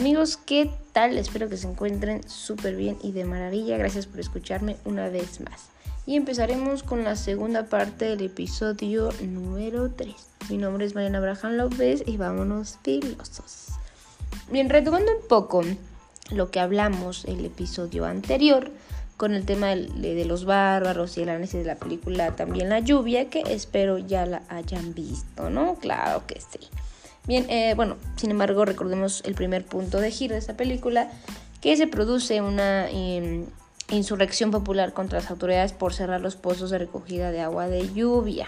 [0.00, 1.18] amigos, ¿qué tal?
[1.18, 3.76] Espero que se encuentren súper bien y de maravilla.
[3.76, 5.68] Gracias por escucharme una vez más.
[6.06, 10.14] Y empezaremos con la segunda parte del episodio número 3.
[10.48, 13.66] Mi nombre es Mariana Abraham López y vámonos filosos.
[14.50, 15.64] Bien, retomando un poco
[16.30, 18.70] lo que hablamos el episodio anterior
[19.18, 23.28] con el tema de, los bárbaros y el análisis de la película también La lluvia,
[23.28, 25.74] que espero ya la hayan visto, ¿no?
[25.74, 26.70] Claro que sí.
[27.26, 31.10] Bien, eh, bueno, sin embargo, recordemos el primer punto de giro de esta película,
[31.60, 33.46] que se produce una em,
[33.90, 38.46] insurrección popular contra las autoridades por cerrar los pozos de recogida de agua de lluvia.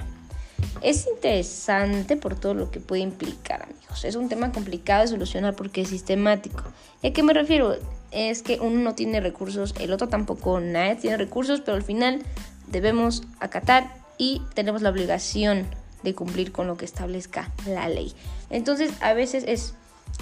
[0.81, 4.05] Es interesante por todo lo que puede implicar, amigos.
[4.05, 6.63] Es un tema complicado de solucionar porque es sistemático.
[7.03, 7.77] ¿Y a qué me refiero?
[8.11, 12.23] Es que uno no tiene recursos, el otro tampoco, nadie tiene recursos, pero al final
[12.69, 15.67] debemos acatar y tenemos la obligación
[16.03, 18.13] de cumplir con lo que establezca la ley.
[18.51, 19.75] Entonces, a veces es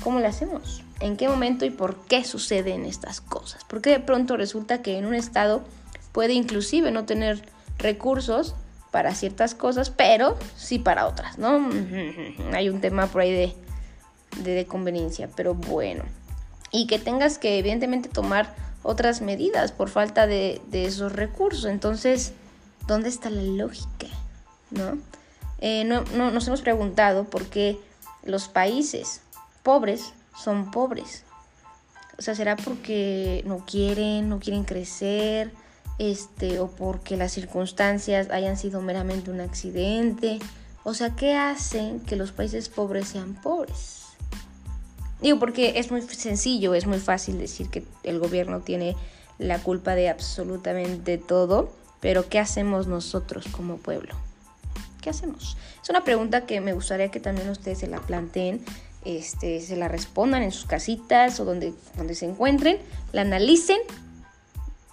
[0.03, 0.83] ¿cómo lo hacemos?
[1.01, 3.65] ¿En qué momento y por qué suceden estas cosas?
[3.65, 5.63] Porque de pronto resulta que en un estado
[6.13, 7.43] puede inclusive no tener
[7.79, 8.55] recursos
[8.91, 11.69] para ciertas cosas, pero sí para otras, ¿no?
[12.53, 13.55] Hay un tema por ahí de,
[14.43, 16.05] de, conveniencia, pero bueno.
[16.73, 21.67] Y que tengas que evidentemente tomar otras medidas por falta de, de esos recursos.
[21.67, 22.33] Entonces,
[22.87, 24.07] ¿dónde está la lógica?
[24.71, 24.99] ¿No?
[25.61, 27.79] Eh, no, no, nos hemos preguntado por qué
[28.25, 29.21] los países
[29.63, 31.25] pobres son pobres.
[32.19, 35.53] O sea, ¿será porque no quieren, no quieren crecer?
[35.99, 40.39] Este, o porque las circunstancias hayan sido meramente un accidente.
[40.83, 44.05] O sea, ¿qué hacen que los países pobres sean pobres?
[45.21, 48.97] Digo, porque es muy sencillo, es muy fácil decir que el gobierno tiene
[49.39, 54.15] la culpa de absolutamente todo, pero ¿qué hacemos nosotros como pueblo?
[55.01, 55.57] ¿Qué hacemos?
[55.83, 58.65] Es una pregunta que me gustaría que también ustedes se la planteen,
[59.05, 62.79] este, se la respondan en sus casitas o donde, donde se encuentren,
[63.13, 63.79] la analicen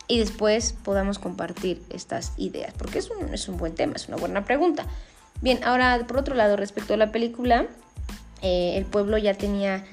[0.08, 4.18] y después podamos compartir estas ideas, porque es un, es un buen tema, es una
[4.18, 4.86] buena pregunta.
[5.42, 7.68] Bien, ahora por otro lado, respecto a la película,
[8.42, 9.86] eh, el pueblo ya tenía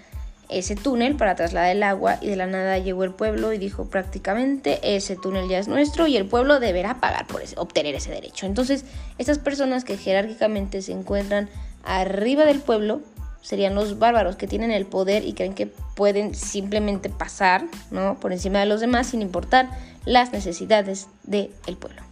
[0.49, 3.87] ese túnel para trasladar el agua y de la nada llegó el pueblo y dijo
[3.87, 8.47] prácticamente ese túnel ya es nuestro y el pueblo deberá pagar por obtener ese derecho.
[8.47, 8.85] Entonces,
[9.19, 11.49] estas personas que jerárquicamente se encuentran
[11.85, 13.01] arriba del pueblo
[13.43, 18.19] serían los bárbaros que tienen el poder y creen que pueden simplemente pasar, ¿no?
[18.19, 19.69] por encima de los demás sin importar
[20.07, 22.03] las necesidades del pueblo.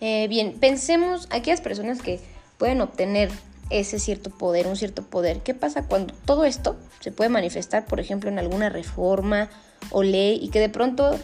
[0.00, 2.20] Eh, bien, pensemos aquellas personas que
[2.58, 3.30] pueden obtener
[3.70, 5.40] ese cierto poder, un cierto poder.
[5.40, 9.50] ¿Qué pasa cuando todo esto se puede manifestar, por ejemplo, en alguna reforma
[9.90, 11.18] o ley y que de pronto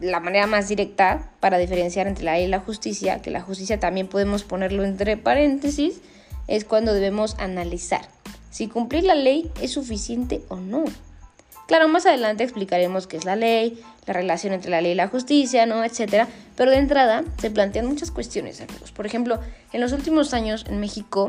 [0.00, 3.80] la manera más directa para diferenciar entre la ley y la justicia, que la justicia
[3.80, 6.00] también podemos ponerlo entre paréntesis,
[6.46, 8.08] es cuando debemos analizar
[8.50, 10.84] si cumplir la ley es suficiente o no.
[11.66, 15.08] Claro, más adelante explicaremos qué es la ley, la relación entre la ley y la
[15.08, 15.84] justicia, ¿no?
[15.84, 18.90] etcétera, pero de entrada se plantean muchas cuestiones, amigos.
[18.90, 19.38] Por ejemplo,
[19.72, 21.28] en los últimos años en México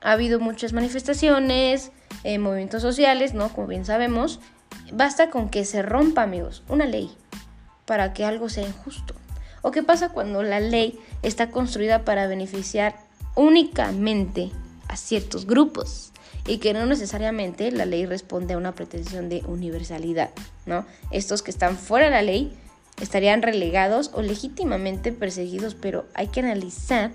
[0.00, 1.92] ha habido muchas manifestaciones,
[2.24, 3.50] eh, movimientos sociales, ¿no?
[3.50, 4.40] Como bien sabemos.
[4.92, 7.10] Basta con que se rompa, amigos, una ley
[7.84, 9.14] para que algo sea injusto.
[9.62, 12.96] ¿O qué pasa cuando la ley está construida para beneficiar
[13.34, 14.50] únicamente
[14.88, 16.12] a ciertos grupos?
[16.46, 20.30] Y que no necesariamente la ley responde a una pretensión de universalidad,
[20.64, 20.86] ¿no?
[21.10, 22.56] Estos que están fuera de la ley
[23.00, 27.10] estarían relegados o legítimamente perseguidos, pero hay que analizar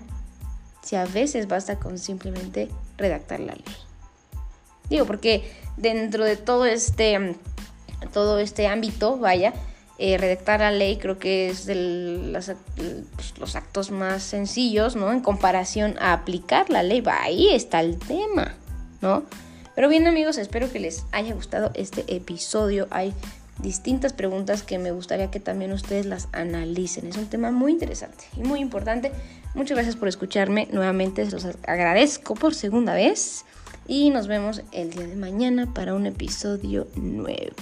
[0.84, 3.64] si a veces basta con simplemente redactar la ley.
[4.90, 7.36] Digo, porque dentro de todo este,
[8.12, 9.54] todo este ámbito, vaya,
[9.98, 12.34] eh, redactar la ley creo que es de
[13.14, 15.10] pues, los actos más sencillos, ¿no?
[15.12, 18.54] En comparación a aplicar la ley, va, ahí está el tema,
[19.00, 19.22] ¿no?
[19.74, 22.86] Pero bien amigos, espero que les haya gustado este episodio.
[22.90, 23.14] Hay
[23.64, 27.08] distintas preguntas que me gustaría que también ustedes las analicen.
[27.08, 29.10] Es un tema muy interesante y muy importante.
[29.54, 30.68] Muchas gracias por escucharme.
[30.70, 33.44] Nuevamente se los agradezco por segunda vez.
[33.88, 37.56] Y nos vemos el día de mañana para un episodio nuevo.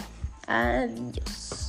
[0.47, 1.62] Adiós.